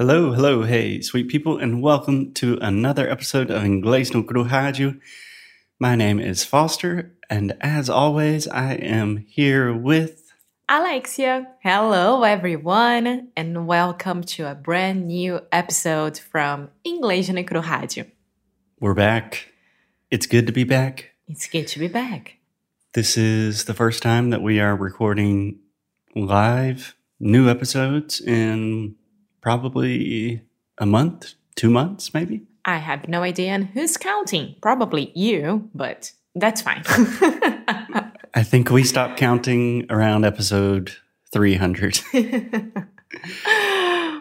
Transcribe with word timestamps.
Hello, 0.00 0.32
hello, 0.32 0.62
hey, 0.62 1.02
sweet 1.02 1.28
people, 1.28 1.58
and 1.58 1.82
welcome 1.82 2.32
to 2.32 2.56
another 2.62 3.06
episode 3.10 3.50
of 3.50 3.64
Inglês 3.64 4.14
no 4.14 4.22
Rádio. 4.22 4.98
My 5.78 5.94
name 5.94 6.18
is 6.18 6.42
Foster, 6.42 7.12
and 7.28 7.54
as 7.60 7.90
always, 7.90 8.48
I 8.48 8.76
am 8.76 9.18
here 9.28 9.76
with 9.76 10.32
Alexia. 10.70 11.48
Hello, 11.62 12.22
everyone, 12.22 13.28
and 13.36 13.66
welcome 13.66 14.22
to 14.22 14.50
a 14.50 14.54
brand 14.54 15.06
new 15.06 15.42
episode 15.52 16.16
from 16.16 16.70
Inglês 16.82 17.28
no 17.28 17.42
Rádio. 17.60 18.10
We're 18.80 18.94
back. 18.94 19.52
It's 20.10 20.26
good 20.26 20.46
to 20.46 20.52
be 20.54 20.64
back. 20.64 21.10
It's 21.28 21.46
good 21.46 21.66
to 21.66 21.78
be 21.78 21.88
back. 21.88 22.38
This 22.94 23.18
is 23.18 23.66
the 23.66 23.74
first 23.74 24.02
time 24.02 24.30
that 24.30 24.40
we 24.40 24.60
are 24.60 24.74
recording 24.74 25.58
live 26.16 26.96
new 27.20 27.50
episodes 27.50 28.18
in 28.22 28.96
probably 29.40 30.42
a 30.78 30.86
month, 30.86 31.34
two 31.54 31.70
months, 31.70 32.12
maybe. 32.14 32.46
I 32.64 32.78
have 32.78 33.08
no 33.08 33.22
idea 33.22 33.50
and 33.50 33.66
who's 33.66 33.96
counting. 33.96 34.56
Probably 34.60 35.12
you, 35.14 35.70
but 35.74 36.12
that's 36.34 36.62
fine. 36.62 36.82
I 38.34 38.42
think 38.42 38.70
we 38.70 38.84
stopped 38.84 39.18
counting 39.18 39.86
around 39.90 40.24
episode 40.24 40.92
300. 41.32 42.00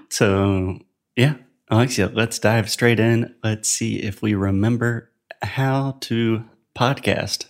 so, 0.09 0.79
yeah, 1.15 1.35
Alexia, 1.69 2.11
let's 2.13 2.39
dive 2.39 2.69
straight 2.69 2.99
in. 2.99 3.35
Let's 3.43 3.69
see 3.69 3.97
if 3.97 4.21
we 4.21 4.33
remember 4.33 5.11
how 5.41 5.97
to 6.01 6.43
podcast, 6.75 7.45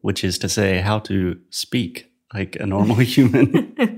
which 0.00 0.22
is 0.24 0.38
to 0.38 0.48
say, 0.48 0.80
how 0.80 0.98
to 1.00 1.40
speak 1.50 2.10
like 2.34 2.56
a 2.56 2.66
normal 2.66 2.96
human. 2.96 3.97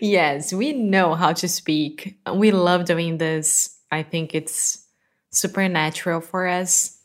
Yes, 0.00 0.52
we 0.52 0.72
know 0.72 1.14
how 1.14 1.32
to 1.34 1.48
speak. 1.48 2.18
We 2.32 2.50
love 2.50 2.84
doing 2.84 3.18
this. 3.18 3.78
I 3.90 4.02
think 4.02 4.34
it's 4.34 4.84
supernatural 5.30 6.20
for 6.20 6.46
us. 6.46 6.98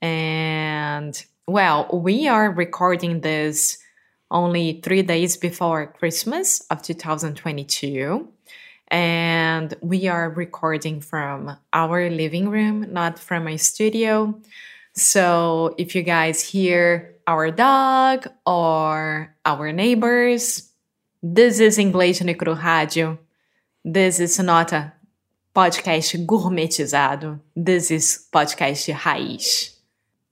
And 0.00 1.24
well, 1.46 1.88
we 1.92 2.28
are 2.28 2.50
recording 2.50 3.20
this 3.20 3.78
only 4.30 4.80
three 4.82 5.02
days 5.02 5.36
before 5.36 5.92
Christmas 5.98 6.60
of 6.70 6.82
2022. 6.82 8.28
And 8.88 9.74
we 9.80 10.08
are 10.08 10.30
recording 10.30 11.00
from 11.00 11.56
our 11.72 12.10
living 12.10 12.48
room, 12.48 12.92
not 12.92 13.18
from 13.18 13.48
a 13.48 13.56
studio. 13.56 14.38
So 14.94 15.74
if 15.78 15.94
you 15.94 16.02
guys 16.02 16.42
hear 16.42 17.14
our 17.26 17.50
dog 17.50 18.26
or 18.44 19.34
our 19.46 19.72
neighbors, 19.72 20.71
this 21.22 21.60
is 21.60 21.78
Inglês 21.78 22.20
no 22.22 22.34
Cru 22.34 22.54
Rádio. 22.54 23.18
This 23.84 24.20
is 24.20 24.38
not 24.40 24.72
a 24.72 24.92
podcast 25.54 26.26
gourmetizado. 26.26 27.40
This 27.54 27.90
is 27.90 28.26
podcast 28.32 28.92
raiz. 28.92 29.76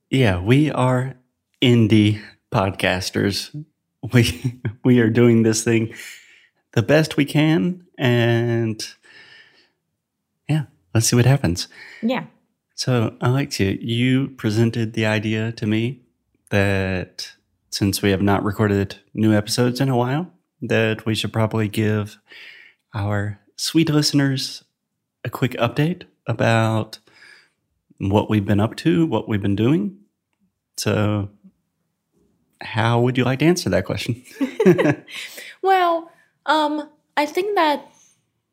Yeah, 0.09 0.41
we 0.41 0.69
are 0.71 1.15
indie 1.61 2.21
podcasters. 2.51 3.49
We 4.13 4.59
we 4.83 4.99
are 4.99 5.11
doing 5.11 5.43
this 5.43 5.63
thing 5.63 5.93
the 6.73 6.81
best 6.81 7.17
we 7.17 7.25
can 7.25 7.85
and 7.99 8.83
yeah, 10.49 10.63
let's 10.95 11.05
see 11.05 11.15
what 11.15 11.27
happens. 11.27 11.67
Yeah. 12.01 12.25
So, 12.73 13.15
Alexia, 13.21 13.77
you 13.79 14.29
presented 14.29 14.93
the 14.93 15.05
idea 15.05 15.51
to 15.51 15.67
me 15.67 16.01
that 16.49 17.31
since 17.69 18.01
we 18.01 18.09
have 18.09 18.23
not 18.23 18.43
recorded 18.43 18.95
new 19.13 19.33
episodes 19.33 19.79
in 19.79 19.87
a 19.87 19.95
while, 19.95 20.33
that 20.61 21.05
we 21.05 21.15
should 21.15 21.33
probably 21.33 21.67
give 21.67 22.17
our 22.93 23.39
sweet 23.55 23.89
listeners 23.89 24.63
a 25.23 25.29
quick 25.29 25.53
update 25.53 26.03
about 26.27 26.99
what 27.97 28.29
we've 28.29 28.45
been 28.45 28.59
up 28.59 28.75
to, 28.77 29.05
what 29.05 29.27
we've 29.27 29.41
been 29.41 29.55
doing. 29.55 29.97
So, 30.77 31.29
how 32.61 33.01
would 33.01 33.17
you 33.17 33.23
like 33.23 33.39
to 33.39 33.45
answer 33.45 33.69
that 33.69 33.85
question? 33.85 34.23
well, 35.61 36.11
um, 36.45 36.89
I 37.17 37.25
think 37.25 37.55
that 37.55 37.91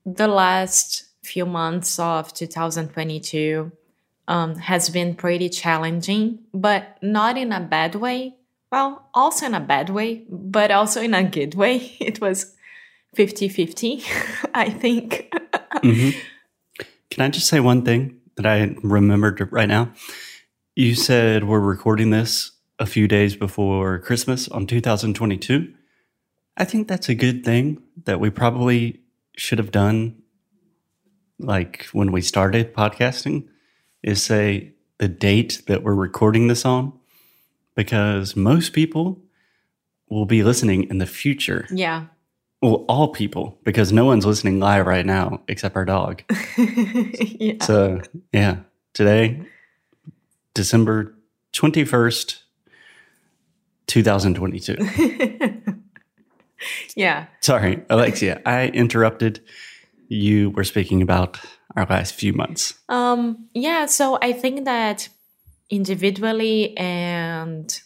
the 0.05 0.29
last 0.29 1.05
few 1.23 1.47
months 1.47 1.99
of 1.99 2.33
2022 2.33 3.71
um, 4.29 4.57
has 4.57 4.91
been 4.91 5.15
pretty 5.15 5.49
challenging, 5.49 6.41
but 6.53 6.99
not 7.03 7.37
in 7.39 7.53
a 7.53 7.61
bad 7.61 7.95
way. 7.95 8.35
Well, 8.71 9.09
also 9.15 9.47
in 9.47 9.55
a 9.55 9.61
bad 9.61 9.91
way, 9.91 10.25
but 10.29 10.71
also 10.71 11.01
in 11.01 11.15
a 11.15 11.25
good 11.25 11.55
way. 11.55 11.97
It 12.01 12.21
was 12.21 12.55
50 13.15 13.49
50, 13.49 14.03
I 14.55 14.71
think. 14.71 15.33
mm-hmm. 15.77 16.19
Can 17.11 17.25
I 17.25 17.29
just 17.31 17.49
say 17.49 17.61
one 17.61 17.83
thing 17.83 18.21
that 18.37 18.47
I 18.47 18.77
remembered 18.83 19.49
right 19.51 19.69
now? 19.69 19.93
You 20.77 20.95
said 20.95 21.45
we're 21.45 21.59
recording 21.61 22.11
this 22.11 22.53
a 22.79 22.87
few 22.87 23.09
days 23.09 23.35
before 23.35 23.99
Christmas 23.99 24.49
on 24.49 24.67
2022. 24.67 25.73
I 26.57 26.65
think 26.65 26.89
that's 26.89 27.09
a 27.09 27.15
good 27.15 27.45
thing 27.45 27.83
that 28.05 28.21
we 28.21 28.31
probably 28.31 29.01
should 29.37 29.59
have 29.59 29.71
done 29.71 30.23
like 31.39 31.87
when 31.93 32.13
we 32.13 32.21
started 32.21 32.75
podcasting 32.75 33.47
is 34.03 34.23
say 34.23 34.75
the 34.99 35.09
date 35.09 35.63
that 35.67 35.83
we're 35.83 35.95
recording 35.95 36.49
this 36.49 36.65
on 36.65 36.98
because 37.79 38.35
most 38.35 38.73
people 38.73 39.23
will 40.11 40.27
be 40.27 40.43
listening 40.43 40.91
in 40.91 40.99
the 40.99 41.07
future. 41.07 41.65
Yeah. 41.71 42.07
Well, 42.61 42.85
all 42.89 43.07
people, 43.13 43.57
because 43.63 43.93
no 43.93 44.05
one's 44.05 44.27
listening 44.27 44.59
live 44.59 44.85
right 44.85 45.07
now 45.07 45.43
except 45.47 45.77
our 45.77 45.85
dog. 45.85 46.25
yeah. 46.59 47.63
So, 47.63 48.01
yeah, 48.33 48.57
today, 48.95 49.47
December 50.55 51.15
21st, 51.53 52.41
2022. 53.87 55.75
yeah. 56.97 57.27
Sorry, 57.39 57.81
Alexia, 57.89 58.43
I 58.45 58.71
interrupted. 58.71 59.41
You 60.09 60.51
were 60.51 60.65
speaking 60.65 61.01
about 61.01 61.39
our 61.77 61.87
last 61.89 62.17
few 62.17 62.33
months. 62.33 62.75
Um, 62.89 63.47
yeah, 63.55 63.87
so 63.87 64.19
I 64.21 64.33
think 64.33 64.65
that 64.65 65.11
individually 65.71 66.77
and 66.77 67.81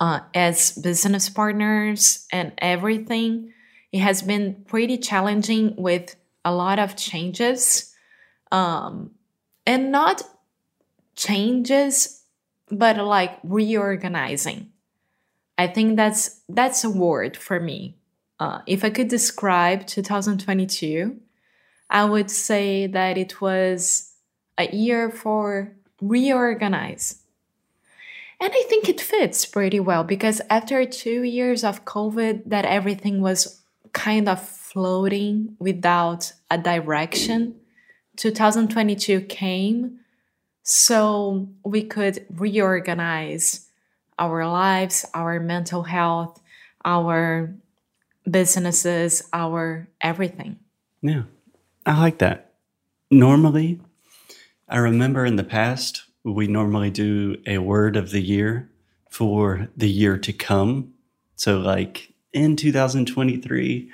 uh, 0.00 0.20
as 0.34 0.72
business 0.72 1.28
partners 1.28 2.26
and 2.32 2.52
everything, 2.58 3.52
it 3.92 4.00
has 4.00 4.22
been 4.22 4.64
pretty 4.66 4.98
challenging 4.98 5.74
with 5.76 6.14
a 6.44 6.54
lot 6.54 6.78
of 6.78 6.96
changes. 6.96 7.94
Um, 8.52 9.10
and 9.66 9.92
not 9.92 10.22
changes, 11.14 12.22
but 12.70 12.96
like 12.96 13.38
reorganizing. 13.42 14.70
I 15.58 15.66
think 15.66 15.96
that's 15.96 16.40
that's 16.48 16.84
a 16.84 16.90
word 16.90 17.36
for 17.36 17.60
me. 17.60 17.98
Uh, 18.40 18.60
if 18.66 18.84
I 18.84 18.90
could 18.90 19.08
describe 19.08 19.86
2022, 19.86 21.20
I 21.90 22.04
would 22.04 22.30
say 22.30 22.86
that 22.86 23.18
it 23.18 23.40
was 23.40 24.14
a 24.56 24.74
year 24.74 25.10
for 25.10 25.76
reorganize. 26.00 27.22
And 28.40 28.52
I 28.52 28.62
think 28.68 28.88
it 28.88 29.00
fits 29.00 29.44
pretty 29.44 29.80
well 29.80 30.04
because 30.04 30.40
after 30.48 30.84
two 30.84 31.22
years 31.22 31.64
of 31.64 31.84
COVID, 31.84 32.42
that 32.46 32.64
everything 32.64 33.20
was 33.20 33.60
kind 33.92 34.28
of 34.28 34.40
floating 34.40 35.56
without 35.58 36.32
a 36.50 36.58
direction, 36.58 37.56
2022 38.16 39.22
came 39.22 40.00
so 40.62 41.48
we 41.64 41.82
could 41.82 42.26
reorganize 42.30 43.68
our 44.18 44.46
lives, 44.46 45.04
our 45.14 45.40
mental 45.40 45.84
health, 45.84 46.40
our 46.84 47.54
businesses, 48.28 49.26
our 49.32 49.88
everything. 50.00 50.58
Yeah, 51.00 51.22
I 51.86 51.98
like 51.98 52.18
that. 52.18 52.52
Normally, 53.10 53.80
I 54.68 54.78
remember 54.78 55.24
in 55.24 55.36
the 55.36 55.44
past, 55.44 56.04
we 56.24 56.46
normally 56.46 56.90
do 56.90 57.36
a 57.46 57.58
word 57.58 57.96
of 57.96 58.10
the 58.10 58.20
year 58.20 58.70
for 59.10 59.68
the 59.76 59.88
year 59.88 60.18
to 60.18 60.32
come. 60.32 60.92
So, 61.36 61.58
like 61.58 62.12
in 62.32 62.56
2023, 62.56 63.90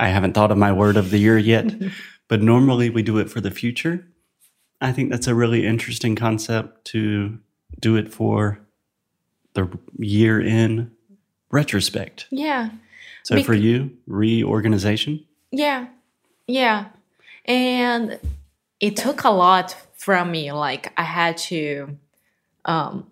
I 0.00 0.08
haven't 0.08 0.32
thought 0.32 0.50
of 0.50 0.58
my 0.58 0.72
word 0.72 0.96
of 0.96 1.10
the 1.10 1.18
year 1.18 1.36
yet, 1.36 1.74
but 2.28 2.40
normally 2.40 2.88
we 2.88 3.02
do 3.02 3.18
it 3.18 3.30
for 3.30 3.40
the 3.40 3.50
future. 3.50 4.06
I 4.80 4.92
think 4.92 5.10
that's 5.10 5.26
a 5.26 5.34
really 5.34 5.66
interesting 5.66 6.16
concept 6.16 6.86
to 6.86 7.38
do 7.78 7.96
it 7.96 8.12
for 8.12 8.60
the 9.54 9.68
year 9.98 10.40
in 10.40 10.90
retrospect. 11.50 12.26
Yeah. 12.30 12.70
So, 13.22 13.42
for 13.42 13.54
you, 13.54 13.90
reorganization? 14.06 15.24
Yeah. 15.50 15.88
Yeah. 16.46 16.86
And 17.44 18.18
it 18.80 18.96
took 18.96 19.24
a 19.24 19.30
lot 19.30 19.76
from 19.94 20.30
me. 20.30 20.52
Like 20.52 20.92
I 20.96 21.02
had 21.02 21.36
to 21.48 21.98
um, 22.64 23.06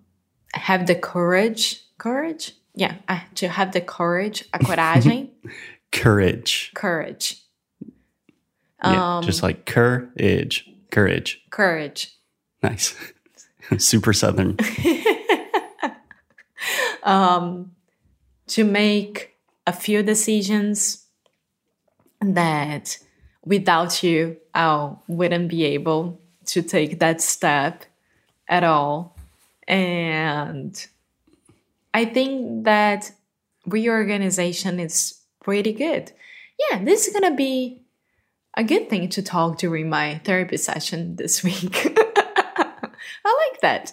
have 0.53 0.87
the 0.87 0.95
courage, 0.95 1.83
courage. 1.99 2.53
Yeah, 2.75 2.97
I 3.09 3.15
had 3.15 3.37
to 3.37 3.49
have 3.49 3.73
the 3.73 3.81
courage, 3.81 4.45
a 4.53 4.59
coragem. 4.59 5.31
courage. 5.93 6.73
Courage. 6.75 7.41
Yeah, 8.83 9.17
Um, 9.19 9.25
just 9.25 9.43
like 9.43 9.65
courage, 9.65 10.69
courage. 10.91 11.41
courage. 11.51 12.15
Nice. 12.63 12.95
Super 13.79 14.13
southern. 14.13 14.59
um, 17.03 17.73
to 18.49 18.65
make 18.65 19.37
a 19.67 19.73
few 19.73 20.03
decisions 20.03 21.07
that 22.21 22.99
without 23.45 24.03
you, 24.03 24.37
I 24.55 24.91
wouldn't 25.09 25.49
be 25.49 25.65
able 25.65 26.21
to 26.47 26.63
take 26.63 26.99
that 26.99 27.21
step 27.21 27.85
at 28.49 28.65
all. 28.65 29.17
And 29.67 30.87
I 31.93 32.05
think 32.05 32.65
that 32.65 33.11
reorganization 33.67 34.81
is 34.81 35.21
pretty 35.43 35.73
good. 35.73 36.13
Yeah, 36.71 36.83
this 36.85 37.07
is 37.07 37.13
going 37.13 37.31
to 37.31 37.37
be 37.37 37.81
a 38.57 38.65
good 38.65 38.89
thing 38.89 39.09
to 39.11 39.23
talk 39.23 39.59
during 39.59 39.89
my 39.89 40.21
therapy 40.25 40.57
session 40.57 41.17
this 41.17 41.43
week. 41.43 41.93
I 41.97 43.49
like 43.51 43.61
that. 43.63 43.93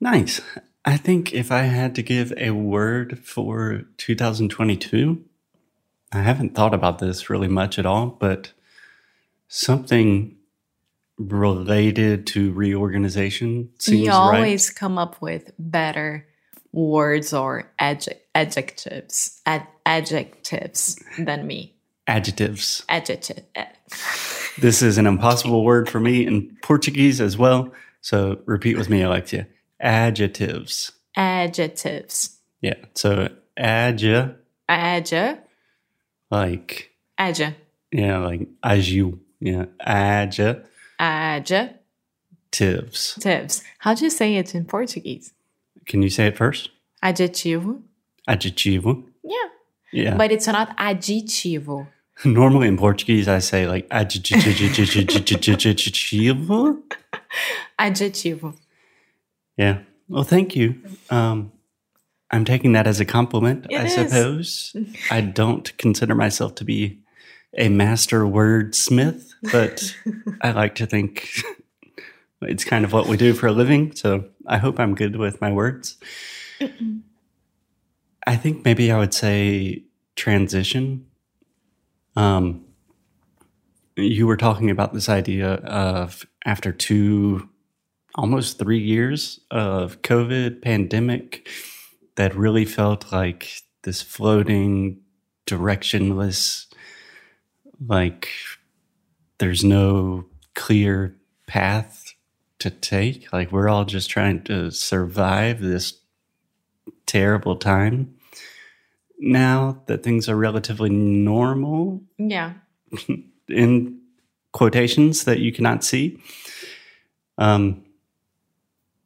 Nice. 0.00 0.40
I 0.84 0.96
think 0.96 1.34
if 1.34 1.50
I 1.50 1.62
had 1.62 1.94
to 1.96 2.02
give 2.02 2.32
a 2.36 2.50
word 2.52 3.18
for 3.18 3.84
2022, 3.96 5.24
I 6.12 6.22
haven't 6.22 6.54
thought 6.54 6.74
about 6.74 6.98
this 6.98 7.28
really 7.28 7.48
much 7.48 7.78
at 7.78 7.86
all, 7.86 8.06
but 8.06 8.52
something 9.48 10.36
related 11.18 12.26
to 12.28 12.52
reorganization 12.52 13.70
seems 13.78 14.02
you 14.02 14.08
right. 14.08 14.14
always 14.14 14.70
come 14.70 14.98
up 14.98 15.20
with 15.20 15.50
better 15.58 16.26
words 16.72 17.32
or 17.32 17.70
adjec- 17.80 18.18
adjectives 18.34 19.40
ad- 19.44 19.66
adjectives 19.84 20.96
than 21.18 21.46
me 21.46 21.74
Adjectives. 22.06 22.84
adjective 22.88 23.42
eh. 23.54 23.66
This 24.60 24.82
is 24.82 24.98
an 24.98 25.06
impossible 25.06 25.64
word 25.64 25.88
for 25.88 26.00
me 26.00 26.26
in 26.26 26.56
Portuguese 26.62 27.20
as 27.20 27.38
well. 27.38 27.72
So 28.00 28.40
repeat 28.44 28.76
with 28.76 28.88
me, 28.88 29.02
Alexia. 29.02 29.46
Adjectives. 29.80 30.92
adjectives 31.16 32.38
Yeah. 32.60 32.74
So 32.94 33.28
adja, 33.58 34.36
adja 34.68 35.38
like, 36.30 36.90
adja 37.18 37.54
yeah, 37.92 38.18
like 38.18 38.48
aju. 38.62 39.18
Yeah. 39.40 39.64
Adjectives. 39.80 41.78
adjectives 43.16 43.62
how 43.78 43.94
do 43.94 44.04
you 44.04 44.10
say 44.10 44.36
it 44.36 44.54
in 44.54 44.64
portuguese 44.64 45.32
Can 45.86 46.02
you 46.02 46.10
say 46.10 46.26
it 46.26 46.36
first? 46.36 46.70
adjetivo 47.02 47.80
Adjetivo. 48.28 49.04
yeah 49.24 49.48
Yeah. 49.92 50.16
but 50.16 50.30
it's 50.32 50.46
not 50.46 50.76
adjetivo 50.76 51.86
Normally 52.24 52.66
in 52.66 52.76
Portuguese, 52.76 53.28
I 53.28 53.38
say 53.38 53.68
like 53.68 53.88
adjetivo. 53.90 54.42
adjetivo 57.78 58.54
Yeah. 59.56 59.78
Well, 60.08 60.24
thank 60.24 60.56
you. 60.56 60.74
Um, 61.10 61.52
I'm 62.30 62.44
taking 62.44 62.72
that 62.72 62.86
as 62.86 63.00
a 63.00 63.04
compliment, 63.04 63.66
It 63.70 63.80
I 63.80 63.84
is. 63.84 63.94
suppose. 63.94 64.76
I 65.10 65.20
don't 65.22 65.76
consider 65.78 66.14
myself 66.14 66.54
to 66.56 66.64
be 66.64 67.00
a 67.56 67.68
master 67.70 68.22
wordsmith, 68.24 69.30
but 69.50 69.94
I 70.42 70.50
like 70.52 70.74
to 70.76 70.86
think 70.86 71.28
it's 72.42 72.64
kind 72.64 72.84
of 72.84 72.92
what 72.92 73.06
we 73.06 73.16
do 73.16 73.32
for 73.32 73.46
a 73.46 73.52
living. 73.52 73.94
So 73.94 74.26
I 74.46 74.58
hope 74.58 74.78
I'm 74.78 74.94
good 74.94 75.16
with 75.16 75.40
my 75.40 75.50
words. 75.52 75.96
I 78.26 78.36
think 78.36 78.64
maybe 78.64 78.92
I 78.92 78.98
would 78.98 79.14
say 79.14 79.84
transition. 80.16 81.06
Um, 82.14 82.64
you 83.96 84.26
were 84.26 84.36
talking 84.36 84.70
about 84.70 84.92
this 84.92 85.08
idea 85.08 85.54
of 85.54 86.26
after 86.44 86.72
two, 86.72 87.48
almost 88.16 88.58
three 88.58 88.80
years 88.80 89.40
of 89.50 90.02
COVID 90.02 90.60
pandemic 90.62 91.48
that 92.18 92.34
really 92.34 92.64
felt 92.64 93.12
like 93.12 93.62
this 93.84 94.02
floating, 94.02 95.00
directionless, 95.46 96.66
like 97.86 98.28
there's 99.38 99.62
no 99.62 100.24
clear 100.56 101.14
path 101.46 102.12
to 102.58 102.70
take. 102.70 103.32
Like 103.32 103.52
we're 103.52 103.68
all 103.68 103.84
just 103.84 104.10
trying 104.10 104.42
to 104.44 104.72
survive 104.72 105.60
this 105.60 105.94
terrible 107.06 107.54
time. 107.54 108.16
Now 109.20 109.82
that 109.86 110.02
things 110.02 110.28
are 110.28 110.36
relatively 110.36 110.90
normal, 110.90 112.02
yeah 112.18 112.54
in 113.48 114.00
quotations 114.50 115.22
that 115.22 115.38
you 115.38 115.52
cannot 115.52 115.84
see. 115.84 116.20
Um, 117.38 117.84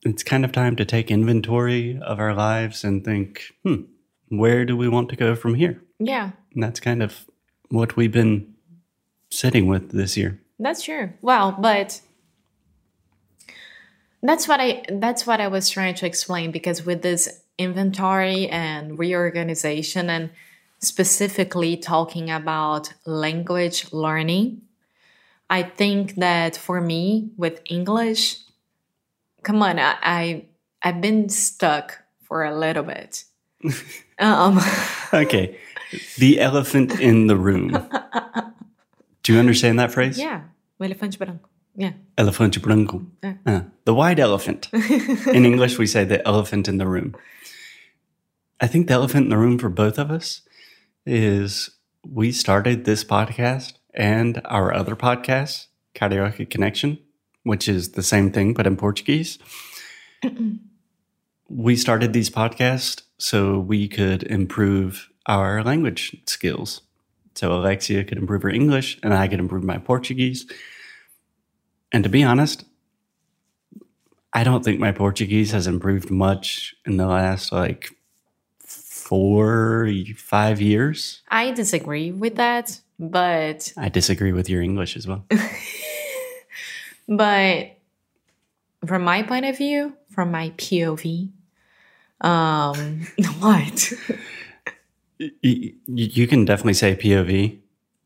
it's 0.05 0.23
kind 0.23 0.45
of 0.45 0.53
time 0.53 0.77
to 0.77 0.85
take 0.85 1.11
inventory 1.11 1.99
of 2.03 2.19
our 2.19 2.35
lives 2.35 2.85
and 2.85 3.05
think, 3.05 3.55
hmm, 3.63 3.83
where 4.29 4.65
do 4.65 4.77
we 4.77 4.89
want 4.89 5.09
to 5.11 5.17
go 5.17 5.35
from 5.35 5.55
here? 5.55 5.83
yeah 5.99 6.31
And 6.55 6.63
that's 6.63 6.81
kind 6.81 7.03
of 7.03 7.27
what 7.69 7.97
we've 7.97 8.13
been 8.13 8.55
sitting 9.31 9.67
with 9.67 9.93
this 9.93 10.17
year. 10.17 10.41
That's 10.59 10.83
true. 10.83 11.11
Well, 11.23 11.53
but 11.59 12.01
that's 14.23 14.47
what 14.47 14.61
I 14.61 14.85
that's 14.89 15.27
what 15.27 15.41
I 15.41 15.49
was 15.49 15.69
trying 15.69 15.95
to 15.97 16.07
explain 16.07 16.53
because 16.53 16.85
with 16.85 17.03
this 17.03 17.43
inventory 17.59 18.49
and 18.49 18.99
reorganization 18.99 20.11
and 20.11 20.31
specifically 20.81 21.77
talking 21.77 22.31
about 22.31 22.93
language 23.07 23.93
learning, 23.93 24.63
I 25.51 25.63
think 25.63 26.17
that 26.17 26.57
for 26.57 26.81
me 26.81 27.31
with 27.37 27.61
English, 27.69 28.39
come 29.43 29.63
on, 29.63 29.79
I, 29.79 29.97
I 30.03 30.45
I've 30.83 31.01
been 31.01 31.29
stuck 31.29 32.03
for 32.23 32.45
a 32.45 32.57
little 32.57 32.83
bit. 32.85 33.25
um 34.19 34.61
Okay. 35.13 35.57
the 36.19 36.41
elephant 36.41 36.99
in 37.01 37.27
the 37.27 37.37
room. 37.37 37.69
Do 39.23 39.33
you 39.33 39.39
understand 39.39 39.79
that 39.79 39.93
phrase? 39.93 40.19
yeah, 40.19 40.43
o 40.81 40.85
elefante 40.85 41.19
branco. 41.19 41.49
Yeah. 41.77 41.93
Elefante 42.19 42.61
branco. 42.61 43.07
Yeah. 43.23 43.35
Uh, 43.47 43.61
the 43.85 43.95
white 43.95 44.19
elephant. 44.19 44.69
in 44.73 45.47
English, 45.47 45.79
we 45.79 45.87
say 45.87 46.05
the 46.05 46.27
elephant 46.27 46.69
in 46.69 46.77
the 46.79 46.87
room. 46.87 47.15
I 48.61 48.67
think 48.67 48.89
the 48.89 48.95
elephant 48.95 49.25
in 49.25 49.31
the 49.31 49.39
room 49.39 49.59
for 49.59 49.69
both 49.71 49.99
of 49.99 50.11
us 50.11 50.43
is 51.07 51.71
we 52.07 52.31
started 52.33 52.85
this 52.85 53.05
podcast 53.05 53.75
and 53.95 54.41
our 54.45 54.75
other 54.75 54.95
podcast, 54.97 55.69
Carioca 55.95 56.49
Connection, 56.49 56.99
which 57.45 57.69
is 57.69 57.93
the 57.93 58.03
same 58.03 58.31
thing 58.31 58.55
but 58.55 58.67
in 58.67 58.77
Portuguese. 58.77 59.39
we 61.49 61.77
started 61.77 62.13
these 62.13 62.31
podcasts 62.31 63.03
so 63.19 63.59
we 63.59 63.89
could 63.89 64.23
improve 64.25 65.09
our 65.27 65.63
language 65.63 66.17
skills. 66.27 66.83
So 67.35 67.53
Alexia 67.53 68.05
could 68.05 68.19
improve 68.19 68.43
her 68.43 68.51
English 68.51 68.99
and 69.03 69.15
I 69.15 69.29
could 69.29 69.39
improve 69.39 69.65
my 69.65 69.79
Portuguese. 69.79 70.47
And 71.93 72.05
to 72.05 72.11
be 72.11 72.23
honest, 72.23 72.65
I 74.33 74.45
don't 74.45 74.65
think 74.65 74.81
my 74.81 74.93
Portuguese 74.93 75.53
has 75.53 75.67
improved 75.67 76.11
much 76.11 76.75
in 76.87 76.97
the 76.97 77.07
last 77.07 77.53
like 77.53 77.97
four, 78.65 79.91
five 80.17 80.61
years. 80.61 81.23
I 81.29 81.51
disagree 81.51 82.13
with 82.13 82.37
that, 82.37 82.81
but 82.99 83.73
I 83.77 83.91
disagree 83.91 84.33
with 84.33 84.49
your 84.49 84.63
English 84.63 84.97
as 84.97 85.07
well. 85.07 85.27
but 87.09 87.77
from 88.87 89.03
my 89.03 89.23
point 89.23 89.45
of 89.47 89.57
view, 89.57 89.95
from 90.11 90.31
my 90.31 90.51
POV, 90.57 91.31
um, 92.21 93.07
what? 93.41 93.93
you, 95.19 95.75
you 95.87 96.27
can 96.27 96.45
definitely 96.45 96.75
say 96.75 96.95
POV. 96.97 97.59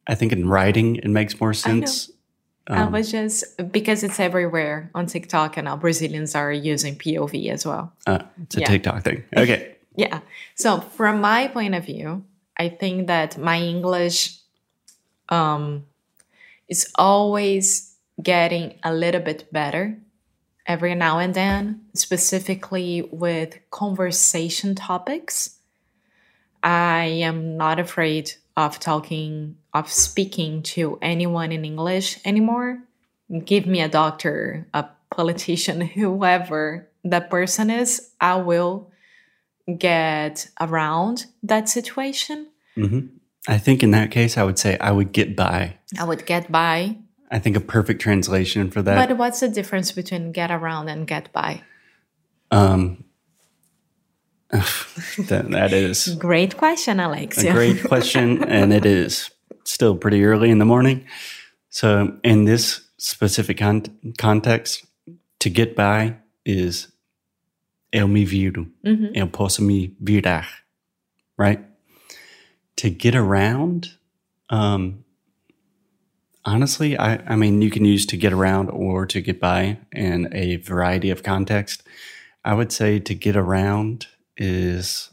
I 0.07 0.15
think 0.15 0.33
in 0.33 0.49
writing 0.49 0.97
it 0.97 1.09
makes 1.09 1.41
more 1.41 1.53
sense. 1.53 2.11
I 2.69 2.83
Um, 2.83 2.93
was 2.93 3.13
just 3.13 3.45
because 3.71 4.03
it's 4.03 4.19
everywhere 4.19 4.91
on 4.95 5.07
TikTok, 5.07 5.57
and 5.57 5.67
now 5.67 5.77
Brazilians 5.77 6.35
are 6.35 6.53
using 6.53 6.97
POV 6.97 7.49
as 7.51 7.65
well. 7.65 7.93
uh, 8.07 8.19
it's 8.43 8.57
a 8.57 8.61
Yeah. 8.61 8.67
TikTok 8.69 9.03
thing. 9.03 9.25
Okay. 9.37 9.73
Yeah. 9.99 10.21
So 10.57 10.81
from 10.81 11.23
my 11.23 11.49
point 11.49 11.75
of 11.75 11.87
view, 11.87 12.23
I 12.59 12.69
think 12.69 13.07
that 13.07 13.39
my 13.39 13.59
English 13.59 14.37
um, 15.31 15.87
is 16.69 16.93
always 16.97 17.96
getting 18.23 18.79
a 18.83 18.93
little 18.93 19.21
bit 19.21 19.53
better 19.53 19.99
every 20.67 20.95
now 20.95 21.19
and 21.19 21.35
then, 21.35 21.81
specifically 21.95 23.09
with 23.13 23.59
conversation 23.71 24.75
topics. 24.75 25.59
I 26.63 27.05
am 27.05 27.57
not 27.57 27.79
afraid 27.79 28.33
of 28.57 28.81
talking, 28.81 29.57
of 29.73 29.93
speaking 29.93 30.63
to 30.63 30.99
anyone 31.01 31.53
in 31.53 31.65
English 31.65 32.19
anymore. 32.25 32.83
Give 33.45 33.67
me 33.67 33.81
a 33.81 33.89
doctor, 33.89 34.67
a 34.75 34.87
politician, 35.11 35.81
whoever 35.99 36.89
that 37.05 37.31
person 37.31 37.71
is, 37.71 38.11
I 38.21 38.37
will 38.37 38.91
get 39.79 40.49
around 40.61 41.27
that 41.43 41.69
situation. 41.69 42.49
hmm 42.75 43.01
I 43.49 43.59
think 43.59 43.85
in 43.85 43.93
that 43.93 44.11
case, 44.11 44.37
I 44.37 44.43
would 44.43 44.59
say 44.59 44.77
I 44.81 44.91
would 44.91 45.13
get 45.13 45.37
by. 45.37 45.77
I 45.97 46.03
would 46.03 46.27
get 46.27 46.51
by. 46.51 46.97
I 47.31 47.39
think 47.39 47.57
a 47.57 47.61
perfect 47.61 48.01
translation 48.01 48.71
for 48.71 48.83
that. 48.83 49.09
But 49.09 49.17
what's 49.17 49.41
the 49.41 49.49
difference 49.49 49.93
between 49.93 50.33
get 50.33 50.51
around 50.51 50.89
and 50.89 51.07
get 51.07 51.33
by? 51.33 51.63
Um, 52.51 53.05
that, 54.51 55.47
that 55.51 55.73
is 55.73 56.15
Great 56.19 56.57
question, 56.57 57.01
Alexia. 57.01 57.51
a 57.51 57.55
great 57.55 57.83
question, 57.89 58.45
and 58.45 58.73
it 58.73 58.87
is 58.87 59.31
still 59.65 59.97
pretty 59.97 60.25
early 60.25 60.51
in 60.51 60.59
the 60.59 60.65
morning. 60.65 61.05
So, 61.69 62.17
in 62.23 62.45
this 62.45 62.81
specific 62.99 63.59
con- 63.59 64.15
context, 64.19 64.87
to 65.41 65.51
get 65.51 65.75
by 65.75 66.17
is 66.45 66.93
eu 67.93 68.07
me 68.07 68.25
viro, 68.25 68.67
eu 68.85 69.27
posso 69.27 69.63
me 69.63 69.95
virar, 70.01 70.47
right? 71.37 71.61
To 72.77 72.91
get 72.91 73.15
around, 73.15 73.89
um, 74.51 75.05
honestly, 76.47 76.97
I, 76.97 77.17
I 77.27 77.37
mean, 77.37 77.61
you 77.61 77.71
can 77.71 77.85
use 77.85 78.07
to 78.07 78.17
get 78.17 78.33
around 78.33 78.71
or 78.71 79.05
to 79.07 79.21
get 79.21 79.41
by 79.41 79.79
in 79.93 80.29
a 80.33 80.57
variety 80.57 81.11
of 81.11 81.23
context. 81.23 81.83
I 82.45 82.55
would 82.55 82.73
say 82.73 83.01
to 83.01 83.15
get 83.15 83.37
around 83.37 84.07
is 84.37 85.11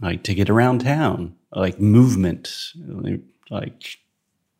like 0.00 0.22
to 0.24 0.34
get 0.34 0.50
around 0.50 0.82
town, 0.82 1.34
like 1.52 1.80
movement, 1.80 2.52
like 3.50 3.98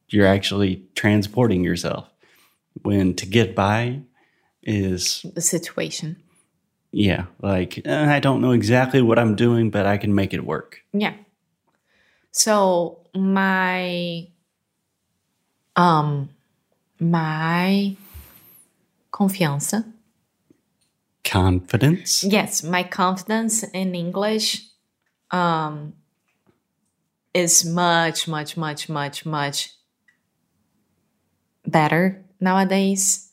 you're 0.09 0.27
actually 0.27 0.83
transporting 0.95 1.63
yourself. 1.63 2.09
When 2.83 3.15
to 3.17 3.27
get 3.27 3.55
by 3.55 4.01
is, 4.63 5.27
the 5.35 5.41
situation. 5.41 6.17
yeah, 6.93 7.27
like 7.43 7.85
eh, 7.85 8.15
I 8.15 8.21
don't 8.21 8.41
know 8.41 8.53
exactly 8.53 9.03
what 9.03 9.19
I'm 9.19 9.35
doing, 9.35 9.71
but 9.71 9.87
I 9.87 9.99
can 9.99 10.15
make 10.15 10.33
it 10.33 10.45
work. 10.45 10.81
Yeah. 10.93 11.15
So 12.31 13.01
my 13.15 14.29
um 15.77 16.29
my 16.99 17.97
confiança. 19.13 19.85
Confidence. 21.25 22.25
Yes, 22.25 22.63
my 22.63 22.83
confidence 22.83 23.63
in 23.63 23.95
English 23.95 24.67
um 25.31 25.93
is 27.33 27.65
much 27.65 28.27
much 28.27 28.57
much 28.57 28.89
much 28.89 29.25
much 29.25 29.71
better 31.67 32.25
nowadays. 32.41 33.31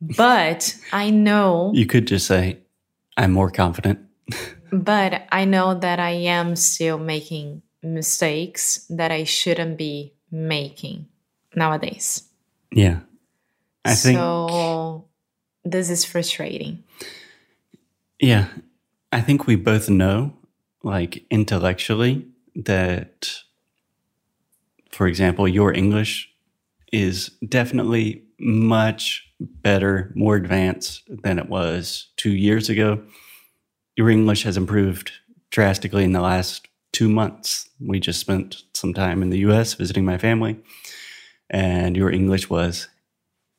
But 0.00 0.76
I 0.92 1.10
know 1.10 1.72
You 1.74 1.86
could 1.86 2.06
just 2.06 2.26
say, 2.26 2.58
I'm 3.16 3.32
more 3.32 3.50
confident. 3.50 4.00
but 4.70 5.26
I 5.32 5.46
know 5.46 5.74
that 5.74 5.98
I 5.98 6.10
am 6.28 6.56
still 6.56 6.98
making 6.98 7.62
mistakes 7.82 8.84
that 8.90 9.10
I 9.10 9.24
shouldn't 9.24 9.78
be 9.78 10.12
making 10.30 11.06
nowadays. 11.54 12.24
Yeah. 12.72 13.00
I 13.84 13.94
think, 13.94 14.18
so. 14.18 15.04
This 15.64 15.90
is 15.90 16.04
frustrating. 16.04 16.82
yeah, 18.20 18.46
I 19.12 19.20
think 19.20 19.46
we 19.46 19.56
both 19.56 19.88
know, 19.88 20.32
like 20.82 21.24
intellectually, 21.30 22.26
that, 22.56 23.30
for 24.90 25.06
example, 25.06 25.46
your 25.46 25.72
English 25.72 26.28
is 26.92 27.30
definitely 27.48 28.22
much 28.38 29.28
better, 29.40 30.12
more 30.14 30.36
advanced 30.36 31.02
than 31.08 31.38
it 31.38 31.48
was 31.48 32.08
two 32.16 32.32
years 32.32 32.68
ago. 32.68 33.02
Your 33.96 34.10
English 34.10 34.42
has 34.44 34.56
improved 34.56 35.12
drastically 35.50 36.04
in 36.04 36.12
the 36.12 36.20
last 36.20 36.68
two 36.96 37.08
months. 37.10 37.68
We 37.78 38.00
just 38.00 38.20
spent 38.20 38.62
some 38.72 38.94
time 38.94 39.22
in 39.22 39.28
the 39.30 39.38
US 39.48 39.74
visiting 39.74 40.04
my 40.06 40.16
family, 40.18 40.56
and 41.50 41.94
your 41.96 42.10
English 42.10 42.48
was 42.48 42.88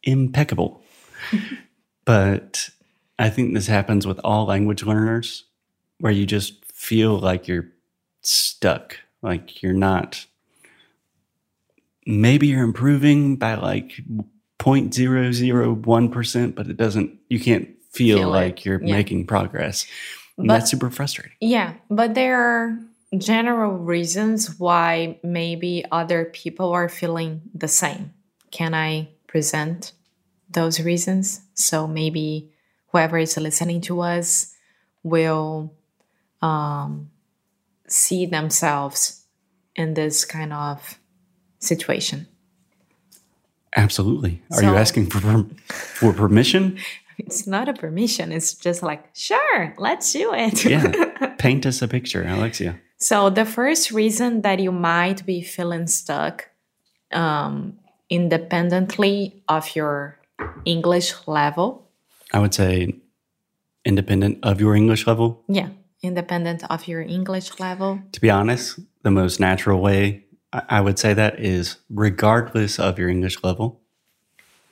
impeccable. 0.04 0.82
but 2.06 2.70
I 3.20 3.30
think 3.30 3.54
this 3.54 3.68
happens 3.68 4.08
with 4.08 4.20
all 4.24 4.46
language 4.46 4.84
learners 4.84 5.44
where 6.00 6.12
you 6.12 6.26
just 6.26 6.66
feel 6.66 7.20
like 7.20 7.48
you're 7.48 7.68
stuck, 8.24 8.98
like 9.22 9.62
you're 9.62 9.74
not. 9.74 10.26
Maybe 12.08 12.48
you're 12.48 12.64
improving 12.64 13.36
by 13.36 13.56
like 13.56 14.02
0.001%, 14.60 16.56
but 16.56 16.68
it 16.68 16.78
doesn't, 16.78 17.20
you 17.30 17.40
can't 17.40 17.68
feel, 17.92 18.18
Feel 18.18 18.30
it, 18.30 18.38
like 18.38 18.66
you're 18.66 18.82
yeah. 18.82 18.96
making 18.96 19.28
progress. 19.28 19.86
And 20.38 20.48
But- 20.48 20.54
that's 20.60 20.72
super 20.72 20.90
frustrating. 20.90 21.34
Yeah, 21.42 21.74
but 21.90 22.14
there 22.16 22.38
are 22.40 22.80
general 23.16 23.78
reasons 23.78 24.60
why 24.60 25.20
maybe 25.24 25.86
other 25.92 26.26
people 26.26 26.72
are 26.72 26.90
feeling 26.90 27.42
the 27.54 27.68
same. 27.68 28.14
Can 28.52 28.74
I 28.74 29.10
present 29.28 29.94
those 30.50 30.80
reasons? 30.80 31.42
So 31.54 31.88
maybe 31.88 32.52
whoever 32.92 33.18
is 33.18 33.38
listening 33.38 33.82
to 33.82 34.02
us 34.02 34.54
will 35.04 35.74
um, 36.42 37.10
see 37.88 38.26
themselves 38.26 39.24
in 39.76 39.94
this 39.94 40.26
kind 40.26 40.52
of 40.52 41.00
situation. 41.60 42.28
Absolutely. 43.76 44.42
Are 44.52 44.64
you 44.64 44.76
asking 44.76 45.08
for, 45.08 45.20
per- 45.22 45.46
for 45.68 46.14
permission? 46.14 46.80
It's 47.20 47.48
not 47.48 47.68
a 47.68 47.74
permission, 47.74 48.32
it's 48.32 48.54
just 48.54 48.84
like, 48.84 49.04
sure, 49.16 49.74
let's 49.80 50.14
do 50.14 50.34
it. 50.36 50.64
Yeah. 50.64 51.16
Paint 51.38 51.66
us 51.66 51.82
a 51.82 51.88
picture, 51.88 52.24
Alexia. 52.24 52.80
So 52.98 53.30
the 53.30 53.46
first 53.46 53.92
reason 53.92 54.42
that 54.42 54.60
you 54.60 54.72
might 54.72 55.26
be 55.26 55.42
feeling 55.42 55.88
stuck, 55.88 56.50
um, 57.12 57.78
independently 58.10 59.44
of 59.48 59.76
your 59.76 60.18
English 60.66 61.14
level, 61.28 61.88
I 62.34 62.40
would 62.40 62.54
say 62.54 62.94
independent 63.86 64.40
of 64.44 64.60
your 64.60 64.76
English 64.76 65.08
level. 65.08 65.44
yeah, 65.48 65.70
independent 66.02 66.64
of 66.70 66.88
your 66.88 67.02
English 67.02 67.60
level, 67.60 68.00
To 68.12 68.20
be 68.22 68.30
honest, 68.30 68.80
the 69.04 69.12
most 69.12 69.40
natural 69.40 69.80
way 69.82 70.26
I 70.52 70.82
would 70.82 70.98
say 70.98 71.14
that 71.14 71.40
is 71.40 71.78
regardless 71.90 72.80
of 72.80 72.98
your 72.98 73.10
English 73.10 73.44
level. 73.44 73.82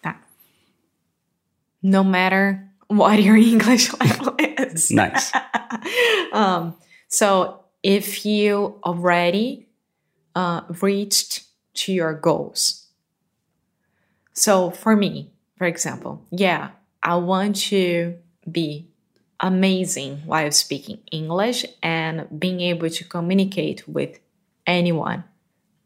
that 0.04 0.18
no 1.82 2.04
matter 2.04 2.70
what 2.88 3.22
your 3.24 3.36
English 3.36 3.94
level 4.00 4.36
is. 4.40 4.92
Nice. 4.92 5.32
um, 6.34 6.76
so 7.08 7.64
if 7.84 8.26
you 8.26 8.80
already 8.84 9.68
uh, 10.34 10.62
reached 10.82 11.46
to 11.76 11.94
your 11.94 12.14
goals 12.14 12.88
so 14.34 14.70
for 14.72 14.96
me 14.96 15.32
for 15.58 15.66
example 15.66 16.26
yeah 16.32 16.70
i 17.04 17.16
want 17.16 17.56
to 17.56 18.16
be 18.50 18.88
amazing 19.40 20.18
while 20.26 20.52
speaking 20.52 21.00
english 21.12 21.66
and 21.84 22.28
being 22.40 22.62
able 22.62 22.90
to 22.90 23.04
communicate 23.04 23.88
with 23.88 24.20
anyone 24.66 25.24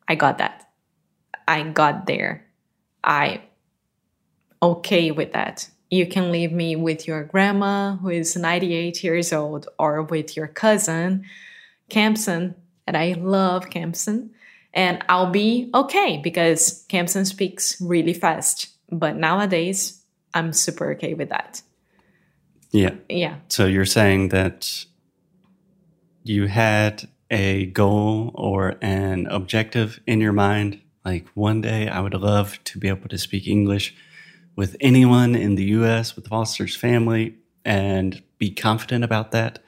i 0.07 0.15
got 0.15 0.37
that 0.37 0.69
i 1.47 1.63
got 1.63 2.05
there 2.05 2.45
i 3.03 3.41
okay 4.61 5.11
with 5.11 5.33
that 5.33 5.69
you 5.89 6.05
can 6.05 6.31
leave 6.31 6.51
me 6.51 6.75
with 6.75 7.07
your 7.07 7.23
grandma 7.23 7.95
who 7.97 8.09
is 8.09 8.35
98 8.35 9.03
years 9.03 9.33
old 9.33 9.67
or 9.77 10.03
with 10.03 10.37
your 10.37 10.47
cousin 10.47 11.25
Campson, 11.89 12.55
and 12.87 12.95
I 12.95 13.13
love 13.13 13.69
Campson, 13.69 14.31
and 14.73 15.03
I'll 15.09 15.31
be 15.31 15.69
okay 15.73 16.19
because 16.23 16.85
Campson 16.87 17.25
speaks 17.25 17.79
really 17.81 18.13
fast. 18.13 18.69
But 18.91 19.17
nowadays, 19.17 20.01
I'm 20.33 20.53
super 20.53 20.91
okay 20.91 21.13
with 21.13 21.29
that. 21.29 21.61
Yeah. 22.71 22.95
Yeah, 23.09 23.37
So 23.47 23.65
you're 23.65 23.85
saying 23.85 24.29
that 24.29 24.85
you 26.23 26.47
had 26.47 27.07
a 27.31 27.65
goal 27.67 28.31
or 28.35 28.75
an 28.81 29.25
objective 29.27 29.99
in 30.05 30.21
your 30.21 30.33
mind. 30.33 30.79
Like 31.03 31.27
one 31.33 31.61
day 31.61 31.87
I 31.87 31.99
would 31.99 32.13
love 32.13 32.63
to 32.65 32.77
be 32.77 32.87
able 32.87 33.09
to 33.09 33.17
speak 33.17 33.47
English 33.47 33.95
with 34.59 34.75
anyone 34.81 35.35
in 35.35 35.55
the 35.55 35.63
US, 35.77 36.17
with 36.17 36.27
Foster's 36.27 36.75
family, 36.75 37.37
and 37.63 38.21
be 38.39 38.51
confident 38.51 39.05
about 39.05 39.31
that. 39.31 39.63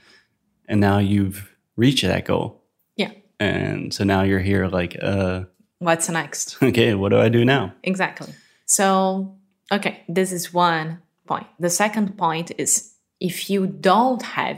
And 0.67 0.81
now 0.81 0.97
you've 0.97 1.55
reached 1.77 2.03
that 2.03 2.25
goal. 2.25 2.61
yeah. 2.97 3.11
And 3.39 3.93
so 3.93 4.03
now 4.03 4.23
you're 4.23 4.45
here 4.51 4.67
like, 4.67 4.97
uh, 5.01 5.45
What's 5.79 6.09
next? 6.09 6.61
okay, 6.69 6.93
what 6.93 7.09
do 7.09 7.19
I 7.19 7.29
do 7.29 7.45
now? 7.45 7.73
Exactly. 7.83 8.33
So, 8.65 9.37
okay, 9.71 10.03
this 10.09 10.33
is 10.33 10.53
one 10.53 10.99
point. 11.25 11.47
The 11.57 11.69
second 11.69 12.17
point 12.17 12.51
is 12.57 12.93
if 13.21 13.49
you 13.49 13.67
don't 13.67 14.21
have 14.21 14.57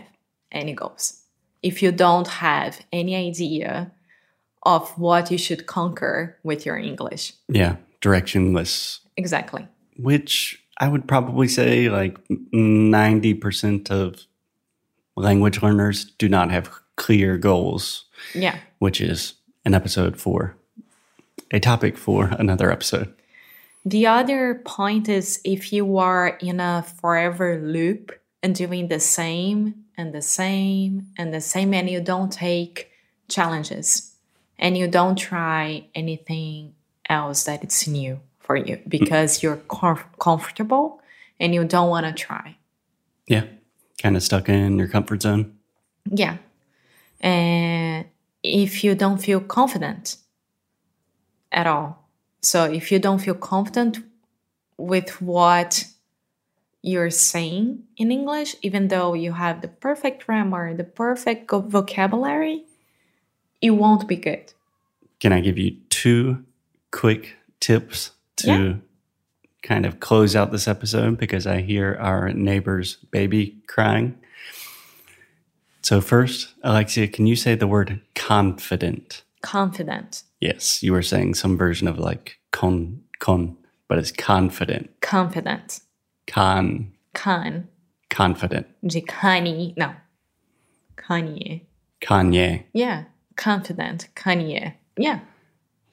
any 0.52 0.74
goals, 0.74 1.22
if 1.62 1.84
you 1.84 1.92
don't 1.92 2.28
have 2.28 2.82
any 2.92 3.16
idea 3.16 3.92
of 4.64 4.90
what 4.98 5.30
you 5.30 5.38
should 5.38 5.68
conquer 5.68 6.40
with 6.44 6.66
your 6.66 6.78
English. 6.78 7.34
Yeah, 7.50 7.76
directionless, 8.02 9.00
Exactly. 9.16 9.68
Which 10.04 10.62
I 10.80 10.88
would 10.88 11.08
probably 11.08 11.48
say 11.48 11.90
like 11.90 12.18
90% 12.30 13.90
of 13.92 14.26
language 15.16 15.62
learners 15.62 16.06
do 16.18 16.28
not 16.28 16.52
have 16.52 16.70
clear 16.96 17.38
goals, 17.38 18.06
Yeah. 18.36 18.58
which 18.80 19.00
is 19.02 19.34
an 19.66 19.74
episode 19.74 20.18
for 20.18 20.56
a 21.52 21.60
topic 21.60 21.98
for 21.98 22.26
another 22.40 22.72
episode. 22.72 23.14
The 23.86 24.08
other 24.08 24.62
point 24.66 25.10
is 25.10 25.40
if 25.44 25.72
you 25.74 25.98
are 25.98 26.30
in 26.42 26.60
a 26.60 26.84
forever 27.02 27.60
loop 27.62 28.12
and 28.42 28.56
doing 28.56 28.88
the 28.88 29.00
same 29.00 29.76
and 29.98 30.14
the 30.14 30.22
same 30.22 31.08
and 31.18 31.34
the 31.34 31.42
same, 31.42 31.74
and 31.74 31.90
you 31.90 32.02
don't 32.02 32.32
take 32.32 32.90
challenges 33.30 34.16
and 34.58 34.78
you 34.78 34.88
don't 34.88 35.18
try 35.18 35.86
anything 35.96 36.74
else 37.10 37.44
that 37.44 37.64
it's 37.64 37.88
new 37.88 38.20
for 38.44 38.56
you 38.56 38.78
mm. 38.78 38.90
because 38.90 39.42
you're 39.42 39.58
comf- 39.58 40.06
comfortable 40.20 41.02
and 41.40 41.54
you 41.54 41.64
don't 41.64 41.90
want 41.90 42.06
to 42.06 42.14
try. 42.14 42.58
Yeah. 43.28 43.46
Kind 44.02 44.16
of 44.16 44.24
stuck 44.24 44.50
in 44.50 44.78
your 44.78 44.88
comfort 44.88 45.22
zone. 45.22 45.58
Yeah. 46.10 46.38
And 47.22 48.06
if 48.44 48.84
you 48.84 48.96
don't 48.96 49.18
feel 49.18 49.40
confident 49.40 50.18
at 51.52 51.68
all, 51.68 52.10
so 52.42 52.66
if 52.66 52.92
you 52.92 53.00
don't 53.00 53.20
feel 53.20 53.36
confident 53.36 54.00
with 54.78 55.22
what 55.22 55.86
you're 56.82 57.10
saying 57.10 57.84
in 57.96 58.12
English, 58.12 58.58
even 58.62 58.90
though 58.90 59.14
you 59.14 59.32
have 59.32 59.62
the 59.62 59.70
perfect 59.70 60.26
grammar, 60.26 60.76
the 60.76 60.84
perfect 60.84 61.48
go- 61.48 61.62
vocabulary, 61.62 62.66
it 63.62 63.72
won't 63.72 64.06
be 64.08 64.18
good. 64.18 64.52
Can 65.20 65.32
I 65.32 65.40
give 65.40 65.58
you 65.58 65.78
two 65.90 66.44
quick 66.92 67.38
tips 67.62 68.12
to 68.44 68.52
Yeah. 68.52 68.74
kind 69.62 69.86
of 69.86 70.00
close 70.00 70.36
out 70.36 70.52
this 70.52 70.68
episode 70.68 71.18
because 71.18 71.46
I 71.48 71.62
hear 71.62 71.98
our 72.00 72.32
neighbor's 72.34 72.96
baby 73.12 73.62
crying? 73.68 74.16
So, 75.82 76.00
first, 76.00 76.54
Alexia, 76.64 77.08
can 77.08 77.28
you 77.28 77.36
say 77.36 77.56
the 77.56 77.68
word 77.68 78.00
confident? 78.16 79.24
Confident. 79.42 80.24
Yes, 80.40 80.82
you 80.82 80.94
were 80.94 81.02
saying 81.02 81.34
some 81.36 81.58
version 81.58 81.88
of 81.90 82.00
like 82.00 82.40
con, 82.52 83.02
con, 83.20 83.58
but 83.90 83.98
it's 83.98 84.12
confident. 84.12 84.90
Confident. 85.02 85.82
Con, 86.28 86.94
Can. 87.14 87.68
confident. 88.10 88.68
De 88.88 89.02
Kanye. 89.02 89.76
No. 89.76 89.94
Kanye. 90.96 91.64
Kanye. 92.02 92.64
Yeah. 92.74 93.04
Confident. 93.36 94.08
Kanye. 94.16 94.76
Yeah. 94.98 95.20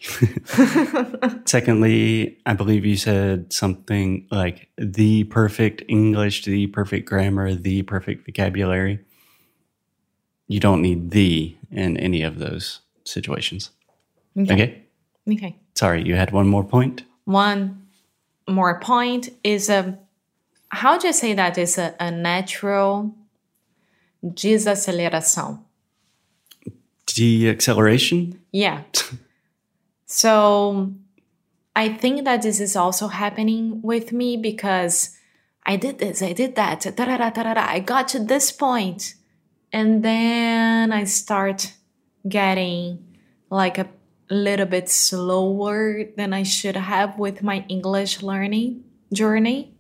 Secondly, 1.44 2.38
I 2.46 2.54
believe 2.54 2.86
you 2.86 2.96
said 2.96 3.52
something 3.52 4.26
like 4.30 4.68
the 4.78 5.24
perfect 5.24 5.82
English, 5.88 6.44
the 6.44 6.68
perfect 6.68 7.06
grammar, 7.06 7.54
the 7.54 7.82
perfect 7.82 8.24
vocabulary. 8.24 9.00
You 10.48 10.58
don't 10.58 10.80
need 10.80 11.10
the 11.10 11.54
in 11.70 11.96
any 11.98 12.22
of 12.22 12.38
those 12.38 12.80
situations. 13.04 13.70
Okay. 14.38 14.54
Okay. 14.54 14.82
Okay. 15.28 15.56
Sorry, 15.74 16.02
you 16.02 16.14
had 16.16 16.32
one 16.32 16.48
more 16.48 16.64
point. 16.64 17.04
One 17.24 17.86
more 18.48 18.80
point 18.80 19.28
is 19.44 19.68
a 19.68 19.98
how 20.70 20.98
do 20.98 21.08
you 21.08 21.12
say 21.12 21.34
that 21.34 21.58
is 21.58 21.78
a, 21.78 21.94
a 22.00 22.10
natural 22.10 23.14
desaceleração. 24.24 25.60
Deacceleration. 27.06 28.38
Yeah. 28.52 28.82
so 30.12 30.92
I 31.76 31.88
think 31.88 32.24
that 32.24 32.42
this 32.42 32.58
is 32.58 32.74
also 32.74 33.06
happening 33.06 33.80
with 33.80 34.10
me 34.12 34.36
because 34.36 35.16
I 35.64 35.76
did 35.76 36.00
this, 36.00 36.20
I 36.20 36.32
did 36.32 36.56
that, 36.56 36.84
I 36.98 37.78
got 37.78 38.08
to 38.08 38.18
this 38.18 38.50
point, 38.50 39.14
and 39.72 40.02
then 40.02 40.90
I 40.90 41.04
start 41.04 41.74
getting 42.28 43.16
like 43.50 43.78
a 43.78 43.88
little 44.28 44.66
bit 44.66 44.88
slower 44.88 46.02
than 46.16 46.32
I 46.32 46.42
should 46.42 46.74
have 46.74 47.16
with 47.16 47.44
my 47.44 47.64
English 47.68 48.20
learning 48.20 48.82
journey. 49.12 49.72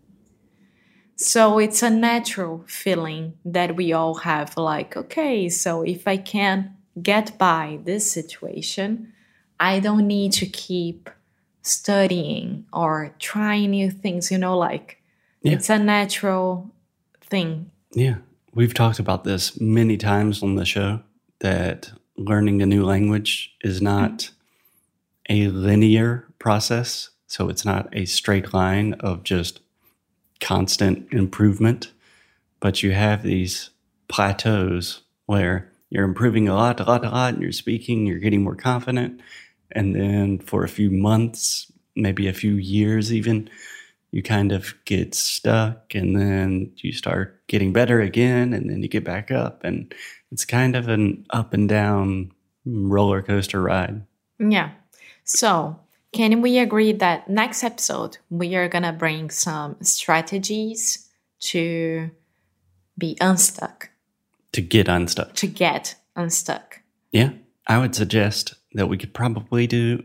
So 1.16 1.58
it's 1.58 1.82
a 1.82 1.90
natural 1.90 2.64
feeling 2.68 3.34
that 3.44 3.74
we 3.74 3.92
all 3.92 4.14
have 4.14 4.56
like, 4.56 4.96
okay, 4.96 5.48
so 5.48 5.82
if 5.82 6.06
I 6.06 6.18
can 6.18 6.76
get 7.02 7.36
by 7.36 7.80
this 7.82 8.08
situation, 8.10 9.12
I 9.60 9.78
don't 9.78 10.06
need 10.06 10.32
to 10.34 10.46
keep 10.46 11.10
studying 11.62 12.64
or 12.72 13.14
trying 13.18 13.70
new 13.70 13.90
things, 13.90 14.30
you 14.30 14.38
know, 14.38 14.56
like 14.56 15.02
Yeah. 15.42 15.52
it's 15.52 15.68
a 15.68 15.78
natural 15.78 16.70
thing. 17.20 17.70
Yeah, 17.92 18.16
we've 18.54 18.74
talked 18.74 18.98
about 18.98 19.24
this 19.24 19.60
many 19.60 19.96
times 19.96 20.42
on 20.42 20.54
the 20.56 20.64
show 20.64 21.00
that 21.40 21.92
learning 22.16 22.62
a 22.62 22.66
new 22.66 22.84
language 22.84 23.54
is 23.62 23.80
not 23.82 24.30
a 25.28 25.48
linear 25.48 26.26
process. 26.38 27.10
So 27.26 27.48
it's 27.48 27.64
not 27.64 27.88
a 27.92 28.06
straight 28.06 28.52
line 28.52 28.94
of 28.94 29.22
just 29.22 29.60
constant 30.40 31.12
improvement, 31.12 31.92
but 32.60 32.82
you 32.82 32.92
have 32.92 33.22
these 33.22 33.70
plateaus 34.08 35.02
where 35.26 35.70
you're 35.90 36.04
improving 36.04 36.48
a 36.48 36.54
lot, 36.54 36.80
a 36.80 36.84
lot, 36.84 37.04
a 37.04 37.10
lot, 37.10 37.34
and 37.34 37.42
you're 37.42 37.52
speaking, 37.52 38.06
you're 38.06 38.18
getting 38.18 38.42
more 38.42 38.56
confident. 38.56 39.20
And 39.72 39.94
then 39.94 40.38
for 40.38 40.64
a 40.64 40.68
few 40.68 40.90
months, 40.90 41.70
maybe 41.96 42.28
a 42.28 42.32
few 42.32 42.54
years 42.54 43.12
even, 43.12 43.50
you 44.10 44.22
kind 44.22 44.52
of 44.52 44.74
get 44.84 45.14
stuck 45.14 45.94
and 45.94 46.18
then 46.18 46.72
you 46.76 46.92
start 46.92 47.46
getting 47.46 47.72
better 47.72 48.00
again 48.00 48.52
and 48.52 48.68
then 48.68 48.82
you 48.82 48.88
get 48.88 49.04
back 49.04 49.30
up. 49.30 49.62
And 49.64 49.94
it's 50.32 50.44
kind 50.44 50.74
of 50.74 50.88
an 50.88 51.26
up 51.30 51.52
and 51.54 51.68
down 51.68 52.32
roller 52.64 53.22
coaster 53.22 53.62
ride. 53.62 54.02
Yeah. 54.38 54.70
So, 55.24 55.78
can 56.12 56.42
we 56.42 56.58
agree 56.58 56.92
that 56.92 57.30
next 57.30 57.62
episode 57.62 58.18
we 58.30 58.56
are 58.56 58.68
going 58.68 58.82
to 58.82 58.92
bring 58.92 59.30
some 59.30 59.76
strategies 59.80 61.08
to 61.40 62.10
be 62.98 63.16
unstuck, 63.20 63.90
to 64.52 64.60
get 64.60 64.88
unstuck. 64.88 65.34
To 65.34 65.46
get 65.46 65.94
unstuck? 66.16 66.80
yeah. 67.12 67.30
I 67.66 67.78
would 67.78 67.94
suggest 67.94 68.54
that 68.74 68.88
we 68.88 68.96
could 68.96 69.14
probably 69.14 69.66
do 69.66 70.02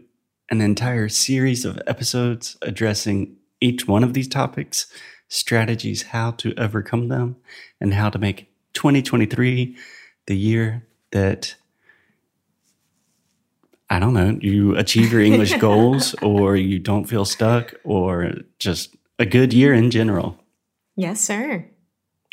an 0.49 0.61
entire 0.61 1.09
series 1.09 1.65
of 1.65 1.81
episodes 1.87 2.57
addressing 2.61 3.35
each 3.61 3.87
one 3.87 4.03
of 4.03 4.13
these 4.13 4.27
topics 4.27 4.87
strategies 5.27 6.03
how 6.03 6.31
to 6.31 6.53
overcome 6.55 7.07
them 7.07 7.35
and 7.81 7.93
how 7.93 8.09
to 8.09 8.19
make 8.19 8.47
2023 8.73 9.75
the 10.27 10.37
year 10.37 10.85
that 11.11 11.55
I 13.89 13.99
don't 13.99 14.13
know, 14.13 14.37
you 14.41 14.75
achieve 14.75 15.11
your 15.11 15.21
English 15.21 15.53
goals 15.59 16.15
or 16.21 16.55
you 16.55 16.79
don't 16.79 17.05
feel 17.05 17.25
stuck 17.25 17.73
or 17.83 18.31
just 18.59 18.95
a 19.19 19.25
good 19.25 19.53
year 19.53 19.73
in 19.73 19.91
general. 19.91 20.37
Yes, 20.95 21.21
sir. 21.21 21.65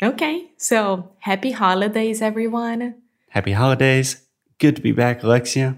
Okay. 0.01 0.49
So, 0.57 1.11
happy 1.19 1.51
holidays, 1.51 2.21
everyone. 2.21 2.95
Happy 3.29 3.51
holidays. 3.51 4.25
Good 4.57 4.75
to 4.77 4.81
be 4.81 4.91
back, 4.91 5.23
Alexia. 5.23 5.77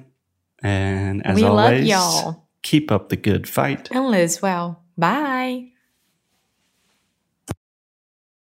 And 0.63 1.25
as 1.25 1.35
we 1.35 1.43
love 1.43 1.51
always, 1.51 1.87
y'all. 1.87 2.47
keep 2.63 2.91
up 2.91 3.09
the 3.09 3.17
good 3.17 3.47
fight. 3.47 3.89
And 3.91 4.07
Liz, 4.07 4.41
well, 4.41 4.83
bye. 4.97 5.71